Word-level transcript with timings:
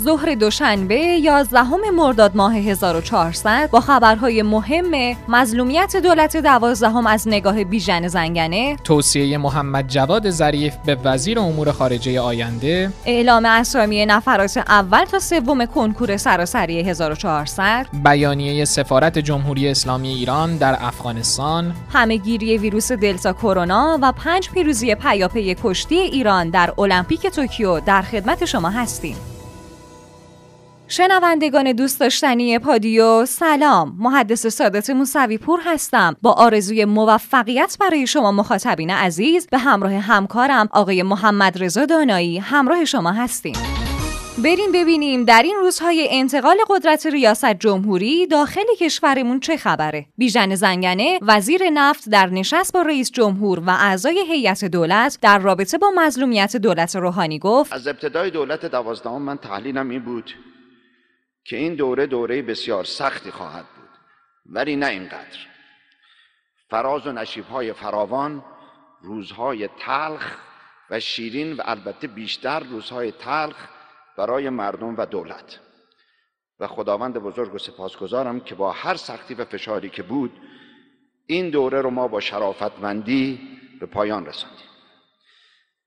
ظهر 0.00 0.34
دوشنبه 0.34 0.94
11 0.96 1.62
مرداد 1.94 2.36
ماه 2.36 2.56
1400 2.56 3.70
با 3.70 3.80
خبرهای 3.80 4.42
مهم 4.42 5.16
مظلومیت 5.28 5.96
دولت 5.96 6.36
دوازدهم 6.36 7.06
از 7.06 7.28
نگاه 7.28 7.64
بیژن 7.64 8.08
زنگنه. 8.08 8.76
توصیه 8.84 9.38
محمد 9.38 9.88
جواد 9.88 10.30
ظریف 10.30 10.76
به 10.86 10.96
وزیر 11.04 11.38
امور 11.38 11.72
خارجه 11.72 12.20
آینده. 12.20 12.92
اعلام 13.06 13.44
اسامی 13.44 14.06
نفرات 14.06 14.56
اول 14.56 15.04
تا 15.04 15.18
سوم 15.18 15.66
کنکور 15.66 16.16
سراسری 16.16 16.80
1400 16.80 17.86
بیانیه 18.04 18.64
سفارت 18.64 19.18
جمهوری 19.18 19.68
اسلامی 19.68 20.08
ایران 20.08 20.56
در 20.56 20.76
افغانستان. 20.80 21.74
همهگیری 21.92 22.58
ویروس 22.58 22.92
دلتا 22.92 23.32
کرونا 23.32 23.98
و 24.02 24.12
پنج 24.12 24.50
پیروزی 24.50 24.94
پیاپی 24.94 25.56
کشتی 25.62 25.98
ایران 25.98 26.50
در 26.50 26.72
المپیک 26.78 27.26
توکیو 27.26 27.80
در 27.80 28.02
خدمت 28.02 28.44
شما 28.44 28.70
هستیم. 28.70 29.16
شنوندگان 30.92 31.72
دوست 31.72 32.00
داشتنی 32.00 32.58
پادیو 32.58 33.26
سلام. 33.26 33.96
محدث 33.98 34.46
سادات 34.46 34.90
موسوی 34.90 35.38
پور 35.38 35.60
هستم. 35.64 36.16
با 36.22 36.32
آرزوی 36.32 36.84
موفقیت 36.84 37.76
برای 37.80 38.06
شما 38.06 38.32
مخاطبین 38.32 38.90
عزیز 38.90 39.46
به 39.46 39.58
همراه 39.58 39.92
همکارم 39.92 40.68
آقای 40.72 41.02
محمد 41.02 41.62
رضا 41.62 41.84
دانایی 41.84 42.38
همراه 42.38 42.84
شما 42.84 43.12
هستیم. 43.12 43.52
بریم 44.44 44.72
ببینیم 44.72 45.24
در 45.24 45.42
این 45.42 45.56
روزهای 45.56 46.08
انتقال 46.10 46.56
قدرت 46.68 47.06
ریاست 47.06 47.54
جمهوری 47.54 48.26
داخل 48.26 48.74
کشورمون 48.80 49.40
چه 49.40 49.56
خبره. 49.56 50.06
بیژن 50.18 50.54
زنگنه 50.54 51.18
وزیر 51.22 51.70
نفت 51.72 52.08
در 52.08 52.26
نشست 52.26 52.72
با 52.72 52.82
رئیس 52.82 53.10
جمهور 53.10 53.60
و 53.60 53.70
اعضای 53.70 54.24
هیئت 54.28 54.64
دولت 54.64 55.18
در 55.22 55.38
رابطه 55.38 55.78
با 55.78 55.90
مظلومیت 55.96 56.56
دولت 56.56 56.96
روحانی 56.96 57.38
گفت 57.38 57.72
از 57.72 57.86
ابتدای 57.86 58.30
دولت 58.30 58.66
دوازدهم 58.66 59.22
من 59.22 59.36
تحلیلم 59.36 59.90
این 59.90 60.02
بود. 60.02 60.30
که 61.50 61.56
این 61.56 61.74
دوره 61.74 62.06
دوره 62.06 62.42
بسیار 62.42 62.84
سختی 62.84 63.30
خواهد 63.30 63.64
بود. 63.64 63.88
ولی 64.46 64.76
نه 64.76 64.86
اینقدر. 64.86 65.38
فراز 66.68 67.06
و 67.06 67.12
نشیبهای 67.12 67.72
فراوان 67.72 68.44
روزهای 69.00 69.68
تلخ 69.68 70.38
و 70.90 71.00
شیرین 71.00 71.52
و 71.52 71.62
البته 71.64 72.06
بیشتر 72.06 72.60
روزهای 72.60 73.12
تلخ 73.12 73.68
برای 74.16 74.48
مردم 74.48 74.96
و 74.96 75.06
دولت. 75.06 75.60
و 76.60 76.66
خداوند 76.66 77.14
بزرگ 77.14 77.54
و 77.54 77.58
سپاسگزارم 77.58 78.40
که 78.40 78.54
با 78.54 78.72
هر 78.72 78.94
سختی 78.94 79.34
و 79.34 79.44
فشاری 79.44 79.88
که 79.88 80.02
بود 80.02 80.32
این 81.26 81.50
دوره 81.50 81.80
رو 81.80 81.90
ما 81.90 82.08
با 82.08 82.20
شرافتمندی 82.20 83.40
به 83.80 83.86
پایان 83.86 84.26
رساندیم. 84.26 84.66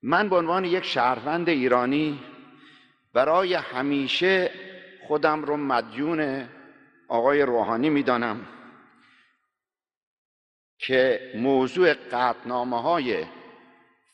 من 0.02 0.28
به 0.28 0.36
عنوان 0.36 0.64
یک 0.64 0.84
شهروند 0.84 1.48
ایرانی 1.48 2.20
برای 3.12 3.54
همیشه 3.54 4.50
خودم 5.06 5.42
رو 5.42 5.56
مدیون 5.56 6.48
آقای 7.08 7.42
روحانی 7.42 7.90
می‌دانم 7.90 8.46
که 10.78 11.32
موضوع 11.34 11.94
قطنامه 11.94 12.82
های 12.82 13.24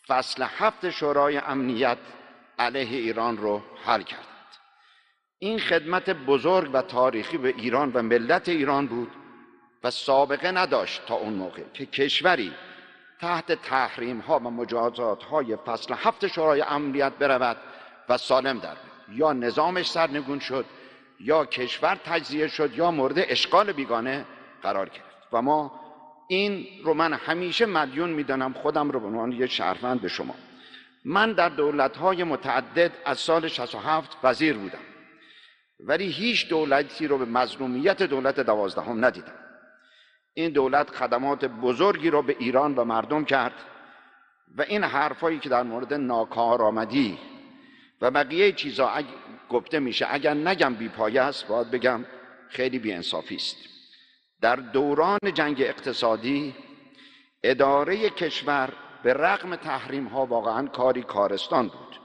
فصل 0.08 0.42
هفت 0.42 0.90
شورای 0.90 1.36
امنیت 1.36 1.98
علیه 2.58 2.98
ایران 2.98 3.36
رو 3.36 3.62
حل 3.84 4.02
کردند 4.02 4.26
این 5.38 5.58
خدمت 5.58 6.10
بزرگ 6.10 6.70
و 6.72 6.82
تاریخی 6.82 7.38
به 7.38 7.48
ایران 7.48 7.92
و 7.94 8.02
ملت 8.02 8.48
ایران 8.48 8.86
بود 8.86 9.10
و 9.84 9.90
سابقه 9.90 10.50
نداشت 10.50 11.06
تا 11.06 11.14
اون 11.14 11.32
موقع 11.32 11.62
که 11.74 11.86
کشوری 11.86 12.52
تحت 13.20 13.52
تحریم 13.52 14.18
ها 14.18 14.38
و 14.38 14.50
مجازات 14.50 15.22
های 15.22 15.56
فصل 15.56 15.94
هفت 15.96 16.26
شورای 16.26 16.62
امنیت 16.62 17.12
برود 17.12 17.56
و 18.08 18.18
سالم 18.18 18.58
در 18.58 18.76
یا 19.12 19.32
نظامش 19.32 19.90
سرنگون 19.90 20.38
شد 20.38 20.64
یا 21.20 21.44
کشور 21.44 21.94
تجزیه 22.04 22.48
شد 22.48 22.78
یا 22.78 22.90
مورد 22.90 23.14
اشغال 23.18 23.72
بیگانه 23.72 24.24
قرار 24.62 24.88
گرفت. 24.88 25.28
و 25.32 25.42
ما 25.42 25.80
این 26.28 26.66
رو 26.84 26.94
من 26.94 27.12
همیشه 27.12 27.66
مدیون 27.66 28.10
می‌دانم 28.10 28.52
خودم 28.52 28.90
رو 28.90 29.00
به 29.00 29.06
عنوان 29.06 29.32
یک 29.32 29.50
شهروند 29.50 30.00
به 30.00 30.08
شما. 30.08 30.34
من 31.04 31.32
در 31.32 31.48
دولت‌های 31.48 32.24
متعدد 32.24 32.92
از 33.04 33.18
سال 33.18 33.48
67 33.48 34.16
وزیر 34.22 34.56
بودم. 34.56 34.78
ولی 35.80 36.08
هیچ 36.08 36.48
دولتی 36.48 37.06
رو 37.06 37.18
به 37.18 37.24
مظلومیت 37.24 38.02
دولت 38.02 38.40
دوازدهم 38.40 39.04
ندیدم. 39.04 39.34
این 40.34 40.52
دولت 40.52 40.90
خدمات 40.90 41.44
بزرگی 41.44 42.10
رو 42.10 42.22
به 42.22 42.36
ایران 42.38 42.74
و 42.74 42.84
مردم 42.84 43.24
کرد 43.24 43.54
و 44.56 44.62
این 44.62 44.84
حرفایی 44.84 45.38
که 45.38 45.48
در 45.48 45.62
مورد 45.62 45.94
ناکارآمدی 45.94 47.18
و 48.00 48.10
بقیه 48.10 48.52
چیزا 48.52 48.88
گفته 49.50 49.78
میشه 49.80 50.06
اگر 50.10 50.34
نگم 50.34 50.74
بیپایه 50.74 51.22
است 51.22 51.46
باید 51.46 51.70
بگم 51.70 52.04
خیلی 52.48 52.78
بیانصافی 52.78 53.36
است. 53.36 53.56
در 54.40 54.56
دوران 54.56 55.18
جنگ 55.34 55.62
اقتصادی 55.62 56.54
اداره 57.42 58.10
کشور 58.10 58.72
به 59.02 59.12
رغم 59.12 59.56
تحریم 59.56 60.06
ها 60.06 60.26
واقعا 60.26 60.66
کاری 60.66 61.02
کارستان 61.02 61.68
بود. 61.68 62.00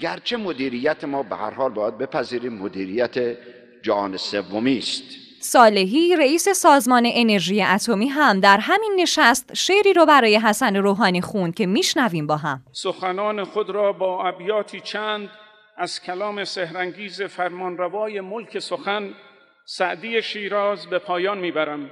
گرچه 0.00 0.36
مدیریت 0.36 1.04
ما 1.04 1.22
به 1.22 1.36
هر 1.36 1.50
حال 1.50 1.70
باید 1.70 1.98
بپذیریم 1.98 2.52
مدیریت 2.52 3.36
جان 3.82 4.16
سومی 4.16 4.78
است. 4.78 5.02
صالحی 5.40 6.16
رئیس 6.16 6.48
سازمان 6.48 7.08
انرژی 7.14 7.62
اتمی 7.62 8.08
هم 8.08 8.40
در 8.40 8.58
همین 8.60 8.92
نشست 8.98 9.54
شعری 9.54 9.92
رو 9.92 10.06
برای 10.06 10.36
حسن 10.36 10.76
روحانی 10.76 11.20
خوند 11.20 11.54
که 11.54 11.66
میشنویم 11.66 12.26
با 12.26 12.36
هم. 12.36 12.62
سخنان 12.72 13.44
خود 13.44 13.70
را 13.70 13.92
با 13.92 14.28
ابیاتی 14.28 14.80
چند 14.80 15.30
از 15.80 16.02
کلام 16.02 16.44
سهرنگیز 16.44 17.22
فرمانروای 17.22 18.20
ملک 18.20 18.58
سخن 18.58 19.14
سعدی 19.64 20.22
شیراز 20.22 20.86
به 20.86 20.98
پایان 20.98 21.38
می‌برم 21.38 21.90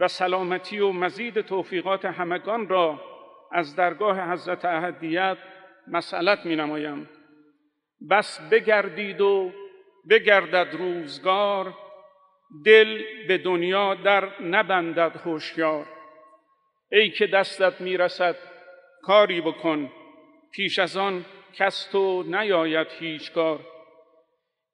و 0.00 0.08
سلامتی 0.08 0.78
و 0.78 0.92
مزید 0.92 1.40
توفیقات 1.40 2.04
همگان 2.04 2.68
را 2.68 3.00
از 3.52 3.76
درگاه 3.76 4.32
حضرت 4.32 4.64
احدیت 4.64 5.36
مسئلت 5.88 6.46
می 6.46 6.56
نمایم 6.56 7.08
بس 8.10 8.40
بگردید 8.50 9.20
و 9.20 9.52
بگردد 10.10 10.74
روزگار 10.74 11.74
دل 12.64 13.02
به 13.28 13.38
دنیا 13.38 13.94
در 13.94 14.42
نبندد 14.42 15.16
هوشیار. 15.24 15.86
ای 16.92 17.10
که 17.10 17.26
دستت 17.26 17.80
می‌رسد 17.80 18.36
کاری 19.02 19.40
بکن 19.40 19.92
پیش 20.52 20.78
از 20.78 20.96
آن 20.96 21.24
کس 21.58 21.88
تو 21.92 22.22
نیاید 22.22 22.86
هیچگاه. 23.00 23.60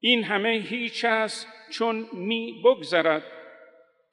این 0.01 0.25
همه 0.25 0.49
هیچ 0.49 1.05
است 1.05 1.47
چون 1.71 2.07
می 2.13 2.63
بگذرد. 2.65 3.23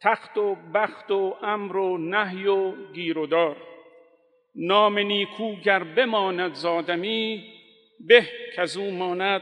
تخت 0.02 0.38
و 0.38 0.56
بخت 0.74 1.12
و 1.12 1.36
امر 1.44 1.76
و 1.76 1.98
نهی 1.98 2.48
و 2.48 2.92
گیر 2.94 3.18
و 3.18 3.28
دار. 3.28 3.58
نام 4.56 5.00
نیکو 5.00 5.56
گر 5.56 5.84
بماند 5.84 6.54
زادمی 6.54 7.44
به 8.08 8.28
کزو 8.58 8.92
ماند 8.92 9.42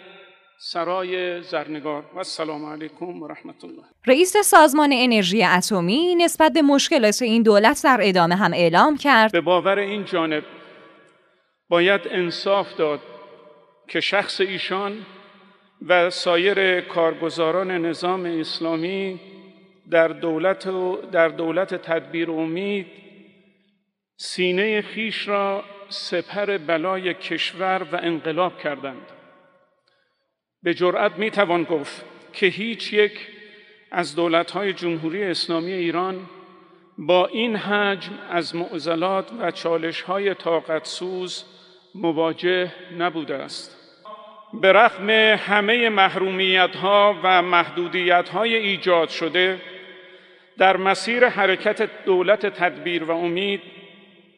سرای 0.57 1.41
زرنگار. 1.41 2.03
و 2.13 2.17
السلام 2.17 2.65
علیکم 2.65 3.21
و 3.21 3.27
رحمت 3.27 3.63
الله 3.63 3.83
رئیس 4.07 4.37
سازمان 4.37 4.89
انرژی 4.93 5.43
اتمی 5.43 6.15
نسبت 6.15 6.53
به 6.53 6.61
مشکلات 6.61 7.21
این 7.21 7.43
دولت 7.43 7.81
در 7.83 7.99
ادامه 8.01 8.35
هم 8.35 8.53
اعلام 8.53 8.97
کرد. 8.97 9.31
به 9.31 9.41
باور 9.41 9.79
این 9.79 10.05
جانب 10.05 10.43
باید 11.69 12.01
انصاف 12.11 12.75
داد. 12.75 13.12
که 13.87 13.99
شخص 13.99 14.41
ایشان 14.41 15.05
و 15.87 16.09
سایر 16.09 16.81
کارگزاران 16.81 17.71
نظام 17.71 18.25
اسلامی 18.25 19.19
در 19.89 20.07
دولت, 20.07 20.67
و 20.67 20.95
در 21.11 21.27
دولت 21.27 21.75
تدبیر 21.75 22.31
امید 22.31 22.87
سینه 24.17 24.81
خیش 24.81 25.27
را 25.27 25.63
سپر 25.89 26.57
بلای 26.57 27.13
کشور 27.13 27.87
و 27.91 27.95
انقلاب 27.95 28.59
کردند. 28.59 29.11
به 30.63 30.73
جرأت 30.73 31.17
می 31.17 31.31
توان 31.31 31.63
گفت 31.63 32.05
که 32.33 32.45
هیچ 32.45 32.93
یک 32.93 33.27
از 33.91 34.15
دولت‌های 34.15 34.73
جمهوری 34.73 35.23
اسلامی 35.23 35.71
ایران 35.71 36.29
با 36.97 37.27
این 37.27 37.55
حجم 37.55 38.11
از 38.29 38.55
معضلات 38.55 39.31
و 39.39 39.51
چالش‌های 39.51 40.33
طاقت 40.33 40.85
سوز 40.85 41.45
مواجه 41.95 42.71
نبوده 42.97 43.35
است. 43.35 43.83
به 44.53 44.71
رغم 44.73 45.09
همه 45.35 45.89
محرومیت 45.89 46.75
ها 46.75 47.19
و 47.23 47.41
محدودیت 47.41 48.29
های 48.29 48.55
ایجاد 48.55 49.09
شده 49.09 49.61
در 50.57 50.77
مسیر 50.77 51.27
حرکت 51.27 52.05
دولت 52.05 52.45
تدبیر 52.45 53.03
و 53.03 53.11
امید 53.11 53.61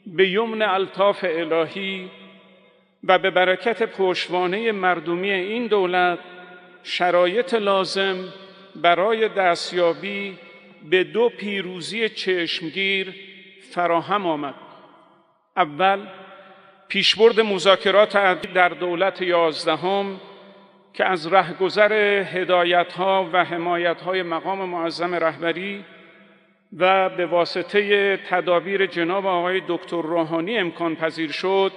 به 0.07 0.29
یمن 0.29 0.61
الطاف 0.61 1.25
الهی 1.29 2.09
و 3.03 3.19
به 3.19 3.29
برکت 3.29 3.83
پشتوانه 3.83 4.71
مردمی 4.71 5.31
این 5.31 5.67
دولت 5.67 6.19
شرایط 6.83 7.53
لازم 7.53 8.33
برای 8.75 9.29
دستیابی 9.29 10.37
به 10.89 11.03
دو 11.03 11.29
پیروزی 11.29 12.09
چشمگیر 12.09 13.13
فراهم 13.71 14.25
آمد. 14.25 14.55
اول 15.57 16.07
پیشبرد 16.87 17.39
مذاکرات 17.39 18.17
در 18.53 18.69
دولت 18.69 19.21
یازدهم 19.21 20.19
که 20.93 21.05
از 21.05 21.33
رهگذر 21.33 21.93
هدایت 22.33 22.93
ها 22.93 23.29
و 23.33 23.45
حمایت 23.45 24.01
های 24.01 24.23
مقام 24.23 24.69
معظم 24.69 25.15
رهبری 25.15 25.85
و 26.77 27.09
به 27.09 27.25
واسطه 27.25 28.17
تدابیر 28.17 28.85
جناب 28.85 29.25
آقای 29.25 29.61
دکتر 29.67 30.01
روحانی 30.01 30.57
امکان 30.57 30.95
پذیر 30.95 31.31
شد 31.31 31.71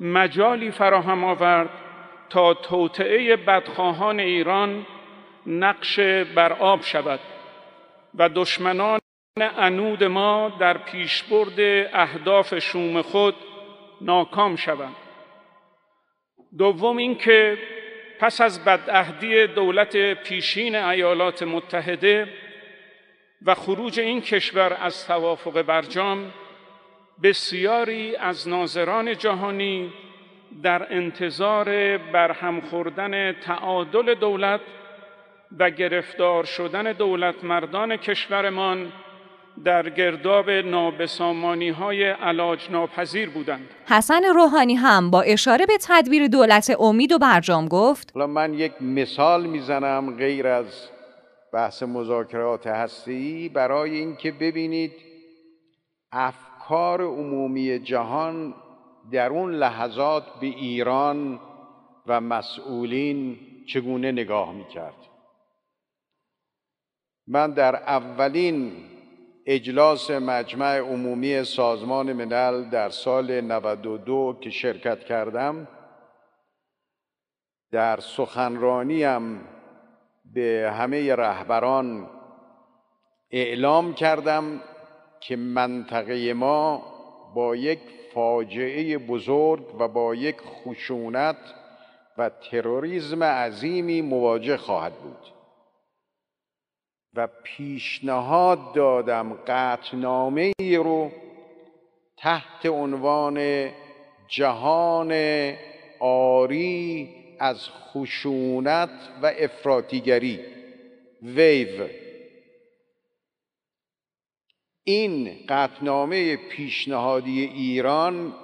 مجالی 0.00 0.70
فراهم 0.70 1.24
آورد 1.24 1.70
تا 2.30 2.54
توطعه 2.54 3.36
بدخواهان 3.36 4.20
ایران 4.20 4.86
نقش 5.46 6.00
بر 6.34 6.52
آب 6.52 6.82
شود 6.82 7.20
و 8.14 8.28
دشمنان 8.28 9.00
انود 9.40 10.04
ما 10.04 10.52
در 10.60 10.78
پیشبرد 10.78 11.60
اهداف 11.92 12.58
شوم 12.58 13.02
خود 13.02 13.34
ناکام 14.00 14.56
شوند. 14.56 14.96
دوم 16.58 16.96
اینکه 16.96 17.58
پس 18.20 18.40
از 18.40 18.64
بدعهدی 18.64 19.46
دولت 19.46 20.14
پیشین 20.14 20.74
ایالات 20.74 21.42
متحده 21.42 22.28
و 23.46 23.54
خروج 23.54 24.00
این 24.00 24.20
کشور 24.20 24.76
از 24.80 25.06
توافق 25.06 25.62
برجام 25.62 26.32
بسیاری 27.22 28.16
از 28.16 28.48
ناظران 28.48 29.18
جهانی 29.18 29.92
در 30.62 30.92
انتظار 30.92 31.98
برهم 31.98 32.60
خوردن 32.60 33.32
تعادل 33.32 34.14
دولت 34.14 34.60
و 35.58 35.70
گرفتار 35.70 36.44
شدن 36.44 36.92
دولت 36.92 37.44
مردان 37.44 37.96
کشورمان 37.96 38.92
در 39.64 39.90
گرداب 39.90 40.50
نابسامانی 40.50 41.68
های 41.68 42.04
علاج 42.04 42.70
ناپذیر 42.70 43.30
بودند. 43.30 43.68
حسن 43.86 44.24
روحانی 44.24 44.74
هم 44.74 45.10
با 45.10 45.22
اشاره 45.22 45.66
به 45.66 45.78
تدبیر 45.80 46.28
دولت 46.28 46.76
امید 46.80 47.12
و 47.12 47.18
برجام 47.18 47.68
گفت 47.68 48.12
حالا 48.14 48.26
من 48.26 48.54
یک 48.54 48.82
مثال 48.82 49.46
می‌زنم 49.46 50.16
غیر 50.16 50.46
از 50.46 50.88
بحث 51.52 51.82
مذاکرات 51.82 52.66
هستی 52.66 53.48
برای 53.48 53.98
اینکه 53.98 54.32
ببینید 54.32 54.92
افکار 56.12 57.02
عمومی 57.02 57.78
جهان 57.78 58.54
در 59.12 59.30
اون 59.30 59.54
لحظات 59.54 60.24
به 60.40 60.46
ایران 60.46 61.40
و 62.06 62.20
مسئولین 62.20 63.36
چگونه 63.66 64.12
نگاه 64.12 64.52
می‌کرد. 64.52 64.94
من 67.26 67.50
در 67.50 67.76
اولین 67.76 68.72
اجلاس 69.46 70.10
مجمع 70.10 70.78
عمومی 70.78 71.44
سازمان 71.44 72.12
ملل 72.12 72.70
در 72.70 72.88
سال 72.88 73.40
92 73.40 74.38
که 74.40 74.50
شرکت 74.50 75.04
کردم 75.04 75.68
در 77.72 78.00
سخنرانیم 78.00 79.40
به 80.34 80.72
همه 80.78 81.14
رهبران 81.14 82.10
اعلام 83.30 83.94
کردم 83.94 84.60
که 85.20 85.36
منطقه 85.36 86.32
ما 86.32 86.82
با 87.34 87.56
یک 87.56 87.80
فاجعه 88.14 88.98
بزرگ 88.98 89.80
و 89.80 89.88
با 89.88 90.14
یک 90.14 90.36
خشونت 90.40 91.36
و 92.18 92.30
تروریسم 92.50 93.22
عظیمی 93.22 94.02
مواجه 94.02 94.56
خواهد 94.56 94.92
بود. 94.92 95.33
و 97.16 97.28
پیشنهاد 97.42 98.72
دادم 98.72 99.32
قطنامه 99.46 100.52
ای 100.58 100.76
رو 100.76 101.10
تحت 102.16 102.66
عنوان 102.66 103.68
جهان 104.28 105.12
آری 106.00 107.08
از 107.38 107.68
خشونت 107.68 108.90
و 109.22 109.32
افراتیگری 109.38 110.40
ویو. 111.22 111.88
این 114.84 115.30
قطنامه 115.48 116.36
پیشنهادی 116.36 117.44
ایران 117.44 118.34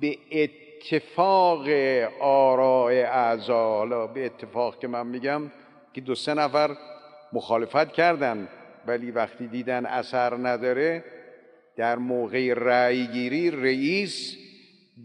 به 0.00 0.18
اتفاق 0.32 1.68
آراء 2.20 2.92
اعضا 2.92 4.06
به 4.06 4.26
اتفاق 4.26 4.78
که 4.78 4.88
من 4.88 5.06
میگم 5.06 5.52
که 5.94 6.00
دو 6.00 6.14
سه 6.14 6.34
نفر 6.34 6.76
مخالفت 7.32 7.92
کردن 7.92 8.48
ولی 8.86 9.10
وقتی 9.10 9.46
دیدن 9.46 9.86
اثر 9.86 10.34
نداره 10.34 11.04
در 11.76 11.96
موقع 11.96 12.54
رأی 12.56 13.06
گیری 13.06 13.50
رئیس 13.50 14.36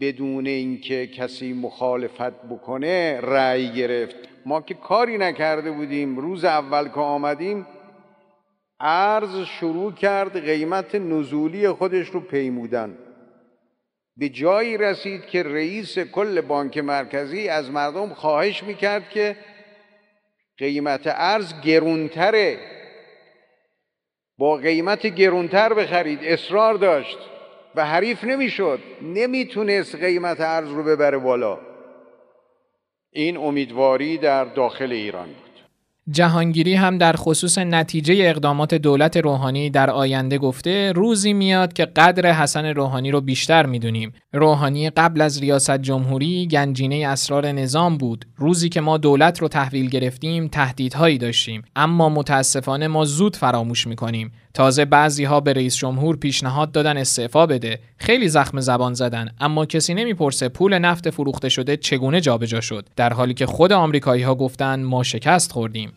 بدون 0.00 0.46
اینکه 0.46 1.06
کسی 1.06 1.52
مخالفت 1.52 2.42
بکنه 2.50 3.20
رأی 3.22 3.72
گرفت. 3.72 4.16
ما 4.46 4.60
که 4.60 4.74
کاری 4.74 5.18
نکرده 5.18 5.70
بودیم 5.70 6.18
روز 6.18 6.44
اول 6.44 6.88
که 6.88 7.00
آمدیم 7.00 7.66
ارز 8.80 9.44
شروع 9.44 9.92
کرد 9.92 10.44
قیمت 10.44 10.94
نزولی 10.94 11.68
خودش 11.68 12.08
رو 12.08 12.20
پیمودن. 12.20 12.98
به 14.16 14.28
جایی 14.28 14.76
رسید 14.76 15.26
که 15.26 15.42
رئیس 15.42 15.98
کل 15.98 16.40
بانک 16.40 16.78
مرکزی 16.78 17.48
از 17.48 17.70
مردم 17.70 18.08
خواهش 18.08 18.62
می‌کرد 18.62 19.10
که 19.10 19.36
قیمت 20.58 21.02
ارز 21.06 21.60
گرونتره. 21.60 22.58
با 24.38 24.56
قیمت 24.56 25.06
گرونتر 25.06 25.74
بخرید. 25.74 26.18
اصرار 26.22 26.74
داشت 26.74 27.18
و 27.74 27.86
حریف 27.86 28.24
نمی‌شد. 28.24 28.80
نمی‌تونست 29.02 29.94
قیمت 29.94 30.40
ارز 30.40 30.68
رو 30.68 30.82
ببره 30.82 31.18
بالا. 31.18 31.58
این 33.12 33.36
امیدواری 33.36 34.18
در 34.18 34.44
داخل 34.44 34.92
ایران 34.92 35.28
جهانگیری 36.10 36.74
هم 36.74 36.98
در 36.98 37.12
خصوص 37.16 37.58
نتیجه 37.58 38.14
اقدامات 38.18 38.74
دولت 38.74 39.16
روحانی 39.16 39.70
در 39.70 39.90
آینده 39.90 40.38
گفته 40.38 40.92
روزی 40.92 41.32
میاد 41.32 41.72
که 41.72 41.84
قدر 41.84 42.32
حسن 42.32 42.66
روحانی 42.66 43.10
رو 43.10 43.20
بیشتر 43.20 43.66
می‌دونیم. 43.66 44.12
روحانی 44.32 44.90
قبل 44.90 45.20
از 45.20 45.40
ریاست 45.40 45.78
جمهوری 45.78 46.48
گنجینه 46.50 47.08
اسرار 47.08 47.52
نظام 47.52 47.96
بود. 47.96 48.24
روزی 48.36 48.68
که 48.68 48.80
ما 48.80 48.98
دولت 48.98 49.38
رو 49.38 49.48
تحویل 49.48 49.88
گرفتیم 49.88 50.48
تهدیدهایی 50.48 51.18
داشتیم 51.18 51.62
اما 51.76 52.08
متاسفانه 52.08 52.88
ما 52.88 53.04
زود 53.04 53.36
فراموش 53.36 53.86
می‌کنیم. 53.86 54.32
تازه 54.54 54.84
بعضی 54.84 55.24
ها 55.24 55.40
به 55.40 55.52
رئیس 55.52 55.76
جمهور 55.76 56.16
پیشنهاد 56.16 56.72
دادن 56.72 56.96
استعفا 56.96 57.46
بده 57.46 57.80
خیلی 57.98 58.28
زخم 58.28 58.60
زبان 58.60 58.94
زدن 58.94 59.28
اما 59.40 59.66
کسی 59.66 59.94
نمی‌پرسه 59.94 60.48
پول 60.48 60.78
نفت 60.78 61.10
فروخته 61.10 61.48
شده 61.48 61.76
چگونه 61.76 62.20
جابجا 62.20 62.60
شد 62.60 62.88
در 62.96 63.12
حالی 63.12 63.34
که 63.34 63.46
خود 63.46 63.72
آمریکایی 63.72 64.22
ها 64.22 64.34
گفتن 64.34 64.82
ما 64.82 65.02
شکست 65.02 65.52
خوردیم 65.52 65.92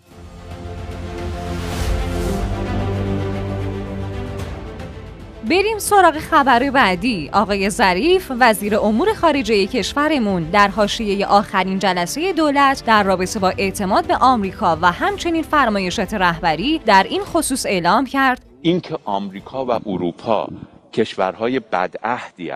بریم 5.50 5.80
سراغ 5.80 6.18
خبر 6.18 6.70
بعدی. 6.70 7.30
آقای 7.34 7.70
ظریف 7.70 8.32
وزیر 8.40 8.78
امور 8.78 9.14
خارجه 9.14 9.66
کشورمون 9.66 10.44
در 10.44 10.68
حاشیه 10.68 11.26
آخرین 11.26 11.80
جلسه 11.80 12.34
دولت 12.34 12.84
در 12.86 13.04
رابطه 13.04 13.40
با 13.40 13.50
اعتماد 13.50 14.08
به 14.08 14.16
آمریکا 14.16 14.78
و 14.82 14.92
همچنین 14.92 15.44
فرمایشات 15.44 16.14
رهبری 16.14 16.80
در 16.80 17.04
این 17.04 17.22
خصوص 17.22 17.66
اعلام 17.66 18.06
کرد. 18.06 18.46
اینکه 18.62 18.98
آمریکا 19.06 19.66
و 19.66 19.72
اروپا 19.86 20.48
کشورهای 20.94 21.60
بدعهدی 21.60 22.52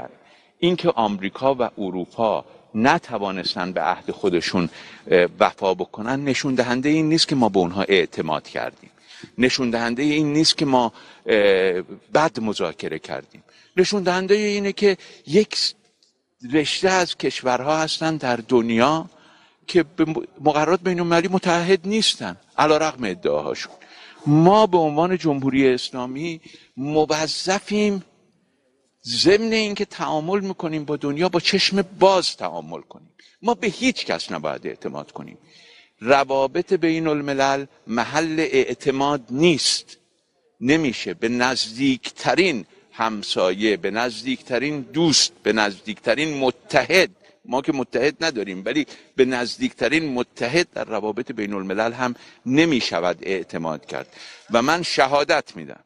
اینکه 0.60 0.90
آمریکا 0.90 1.56
و 1.60 1.70
اروپا 1.78 2.46
نتوانستن 2.76 3.72
به 3.72 3.82
عهد 3.82 4.12
خودشون 4.12 4.70
وفا 5.40 5.74
بکنن 5.74 6.24
نشون 6.24 6.56
دهنده 6.56 6.90
این 6.90 7.10
نیست 7.10 7.28
که 7.28 7.36
ما 7.36 7.50
به 7.50 7.60
اونها 7.60 7.82
اعتماد 7.82 8.48
کردیم. 8.48 8.90
نشون 9.38 9.70
دهنده 9.70 10.04
این 10.04 10.34
نیست 10.34 10.58
که 10.58 10.66
ما 10.66 10.94
بد 12.14 12.40
مذاکره 12.40 13.00
کردیم. 13.00 13.44
نشون 13.78 14.04
دهنده 14.04 14.36
اینه 14.36 14.74
که 14.74 14.98
یک 15.28 15.58
رشته 16.54 16.90
از 16.90 17.18
کشورها 17.18 17.78
هستن 17.78 18.18
در 18.18 18.36
دنیا 18.36 19.10
که 19.68 19.84
به 19.84 20.06
مقررات 20.42 20.82
بین 20.82 21.00
المللی 21.00 21.28
متحد 21.28 21.88
نیستن 21.88 22.38
علا 22.58 22.78
رقم 22.78 23.04
ادعاهاشون. 23.04 23.74
ما 24.26 24.68
به 24.68 24.78
عنوان 24.78 25.18
جمهوری 25.18 25.68
اسلامی 25.68 26.42
موظفیم 26.78 28.04
ضمن 29.06 29.52
اینکه 29.52 29.86
تعامل 29.86 30.40
می‌کنیم 30.40 30.86
با 30.86 30.96
دنیا 30.98 31.30
با 31.30 31.40
چشم 31.40 31.82
باز 31.82 32.38
تعامل 32.38 32.82
کنیم. 32.82 33.10
ما 33.42 33.54
به 33.54 33.68
هیچ 33.68 34.06
کس 34.06 34.32
نباید 34.32 34.68
اعتماد 34.68 35.12
کنیم. 35.12 35.38
روابط 36.04 36.74
بین 36.74 37.08
الملل 37.08 37.66
محل 37.88 38.40
اعتماد 38.40 39.22
نیست. 39.30 39.98
نمیشه 40.62 41.14
به 41.14 41.30
نزدیکترین 41.30 42.66
همسایه 42.92 43.78
به 43.78 43.92
نزدیکترین 43.92 44.82
دوست 44.82 45.34
به 45.44 45.54
نزدیکترین 45.54 46.38
متحد 46.38 47.10
ما 47.46 47.62
که 47.62 47.72
متحد 47.72 48.24
نداریم 48.24 48.64
ولی 48.66 48.86
به 49.16 49.26
نزدیکترین 49.26 50.14
متحد 50.14 50.68
در 50.74 50.84
روابط 50.84 51.32
بین 51.32 51.54
الملل 51.54 51.94
هم 51.94 52.16
نمی 52.46 52.82
شود 52.82 53.18
اعتماد 53.22 53.86
کرد. 53.86 54.08
و 54.52 54.62
من 54.62 54.84
شهادت 54.84 55.56
میدم 55.56 55.84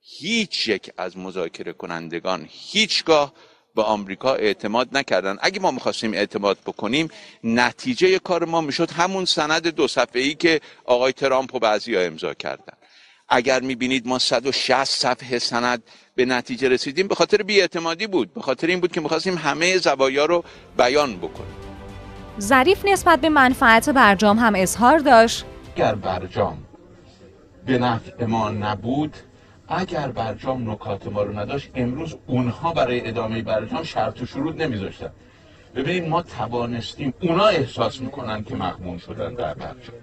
هیچ 0.00 0.68
یک 0.68 0.92
از 0.96 1.18
مذاکره 1.18 1.72
کنندگان 1.72 2.48
هیچگاه 2.50 3.32
به 3.74 3.82
آمریکا 3.82 4.34
اعتماد 4.34 4.88
نکردن. 4.92 5.36
اگه 5.40 5.60
ما 5.60 5.70
می‌خواستیم 5.70 6.12
اعتماد 6.12 6.58
بکنیم 6.66 7.08
نتیجه 7.44 8.18
کار 8.18 8.44
ما 8.44 8.60
می‌شد 8.60 8.90
همون 8.90 9.24
سند 9.24 9.68
دو 9.68 9.88
صفحه 9.88 10.22
ای 10.22 10.34
که 10.34 10.60
آقای 10.84 11.12
ترامپ 11.12 11.54
و 11.54 11.58
بعضی 11.58 11.94
ها 11.94 12.02
امضا 12.02 12.34
کردن. 12.34 12.74
اگر 13.28 13.60
می‌بینید 13.60 14.06
ما 14.06 14.18
160 14.18 14.84
صفحه 14.84 15.38
سند 15.38 15.82
به 16.14 16.24
نتیجه 16.24 16.68
رسیدیم 16.68 17.08
به 17.08 17.14
خاطر 17.14 17.42
بیاعتمادی 17.42 18.06
بود. 18.06 18.34
به 18.34 18.40
خاطر 18.40 18.66
این 18.66 18.80
بود 18.80 18.92
که 18.92 19.00
می‌خواستیم 19.00 19.36
همه 19.36 19.78
زوایا 19.78 20.24
رو 20.24 20.44
بیان 20.76 21.16
بکنیم. 21.16 21.54
ظریف 22.40 22.84
نسبت 22.84 23.20
به 23.20 23.28
منفعت 23.28 23.90
برجام 23.90 24.38
هم 24.38 24.54
اظهار 24.56 24.98
داشت. 24.98 25.44
اگر 25.76 25.94
برجام 25.94 26.58
به 27.66 27.78
نفع 27.78 28.24
ما 28.24 28.50
نبود 28.50 29.16
اگر 29.68 30.08
برجام 30.08 30.70
نکات 30.70 31.06
ما 31.06 31.22
رو 31.22 31.38
نداشت 31.38 31.70
امروز 31.74 32.16
اونها 32.26 32.72
برای 32.72 33.08
ادامه 33.08 33.42
برجام 33.42 33.82
شرط 33.82 34.22
و 34.22 34.26
شروط 34.26 34.56
نمیذاشتن. 34.56 35.10
ببینید 35.74 36.08
ما 36.08 36.22
توانستیم 36.22 37.14
اونا 37.20 37.46
احساس 37.46 38.00
می‌کنن 38.00 38.44
که 38.44 38.54
مغمون 38.54 38.98
شدن 38.98 39.34
در 39.34 39.54
برجام. 39.54 39.96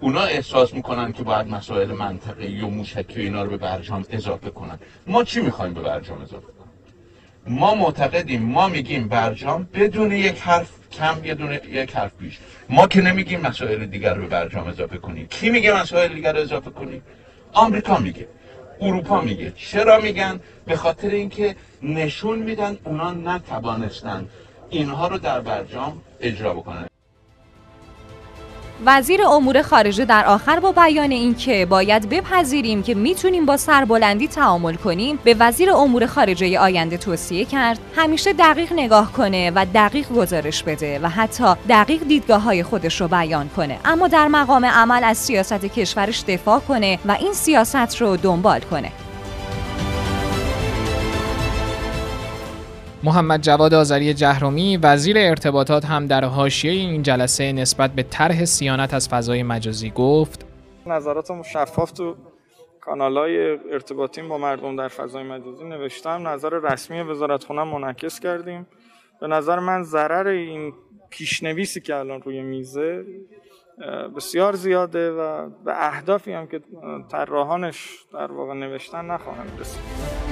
اونا 0.00 0.22
احساس 0.22 0.74
می‌کنن 0.74 1.12
که 1.12 1.22
باید 1.22 1.48
مسائل 1.48 1.92
منطقی 1.92 2.60
و 2.60 2.66
موشکی 2.66 3.20
اینا 3.20 3.42
رو 3.42 3.50
به 3.50 3.56
برجام 3.56 4.04
اضافه 4.10 4.50
کنن. 4.50 4.78
ما 5.06 5.24
چی 5.24 5.40
می‌خوایم 5.40 5.74
به 5.74 5.80
برجام 5.80 6.22
اضافه 6.22 6.46
کنیم؟ 6.46 6.64
ما 7.46 7.74
معتقدیم 7.74 8.42
ما 8.42 8.68
میگیم 8.68 9.08
برجام 9.08 9.68
بدون 9.74 10.12
یک 10.12 10.40
حرف 10.40 10.70
کم 10.92 11.24
یه 11.24 11.34
دونه 11.34 11.60
یک 11.68 11.96
حرف 11.96 12.12
بیش. 12.18 12.38
ما 12.68 12.86
که 12.86 13.00
نمیگیم 13.00 13.40
مسائل 13.40 13.86
دیگر 13.86 14.14
رو 14.14 14.22
به 14.22 14.28
برجام 14.28 14.66
اضافه 14.66 14.98
کنیم. 14.98 15.26
کی 15.26 15.50
میگه 15.50 15.80
مسائل 15.80 16.14
دیگر 16.14 16.32
رو 16.32 16.40
اضافه 16.40 16.70
کنیم؟ 16.70 17.02
آمریکا 17.52 17.98
میگه. 17.98 18.28
اروپا 18.80 19.20
میگه. 19.20 19.52
چرا 19.56 20.00
میگن؟ 20.00 20.40
به 20.66 20.76
خاطر 20.76 21.08
اینکه 21.08 21.56
نشون 21.82 22.38
میدن 22.38 22.78
اونا 22.84 23.12
نتوانستن 23.12 24.28
اینها 24.70 25.08
رو 25.08 25.18
در 25.18 25.40
برجام 25.40 26.02
اجرا 26.20 26.54
بکنن. 26.54 26.86
وزیر 28.86 29.26
امور 29.26 29.62
خارجه 29.62 30.04
در 30.04 30.26
آخر 30.26 30.60
با 30.60 30.72
بیان 30.72 31.10
اینکه 31.10 31.66
باید 31.66 32.08
بپذیریم 32.08 32.82
که 32.82 32.94
می‌تونیم 32.94 33.46
با 33.46 33.56
سربلندی 33.56 34.28
تعامل 34.28 34.74
کنیم 34.74 35.18
به 35.24 35.36
وزیر 35.38 35.70
امور 35.70 36.06
خارجه 36.06 36.58
آینده 36.58 36.96
توصیه 36.96 37.44
کرد. 37.44 37.78
همیشه 37.96 38.32
دقیق 38.32 38.72
نگاه 38.72 39.12
کنه 39.12 39.52
و 39.54 39.66
دقیق 39.74 40.08
گزارش 40.08 40.62
بده 40.62 41.00
و 41.02 41.08
حتی 41.08 41.54
دقیق 41.68 42.02
دیدگاه 42.02 42.42
های 42.42 42.62
خودش 42.62 43.00
رو 43.00 43.08
بیان 43.08 43.48
کنه. 43.48 43.78
اما 43.84 44.08
در 44.08 44.28
مقام 44.28 44.64
عمل 44.64 45.04
از 45.04 45.18
سیاست 45.18 45.64
کشورش 45.64 46.24
دفاع 46.28 46.60
کنه 46.60 46.98
و 47.04 47.12
این 47.20 47.32
سیاست 47.32 47.96
رو 48.00 48.16
دنبال 48.16 48.60
کنه. 48.60 48.92
محمد 53.04 53.40
جواد 53.40 53.74
آذری 53.74 54.14
جهرومی 54.14 54.76
وزیر 54.76 55.18
ارتباطات 55.18 55.84
هم 55.84 56.06
در 56.06 56.24
حاشیه 56.24 56.72
این 56.72 57.02
جلسه 57.02 57.52
نسبت 57.52 57.90
به 57.90 58.02
طرح 58.02 58.44
سیانت 58.44 58.94
از 58.94 59.08
فضای 59.08 59.42
مجازی 59.42 59.90
گفت. 59.90 60.46
نظرات 60.86 61.42
شفاف 61.42 61.92
تو 61.92 62.16
کانال 62.80 63.18
های 63.18 63.58
ارتباطی 63.72 64.22
با 64.22 64.38
مردم 64.38 64.76
در 64.76 64.88
فضای 64.88 65.22
مجازی 65.22 65.64
نوشتم. 65.64 66.28
نظر 66.28 66.50
رسمی 66.50 67.00
وزارت 67.02 67.44
خونه 67.44 67.64
منعکس 67.64 68.20
کردیم. 68.20 68.66
به 69.20 69.26
نظر 69.26 69.58
من 69.58 69.82
ضرر 69.82 70.26
این 70.26 70.72
پیشنویسی 71.10 71.80
که 71.80 71.96
الان 71.96 72.22
روی 72.22 72.42
میزه 72.42 73.04
بسیار 74.16 74.54
زیاده 74.54 75.10
و 75.10 75.48
به 75.64 75.86
اهدافی 75.86 76.32
هم 76.32 76.46
که 76.46 76.60
طراحانش 77.10 78.04
در 78.12 78.32
واقع 78.32 78.54
نوشتن 78.54 79.04
نخواهند 79.04 79.60
رسید. 79.60 80.23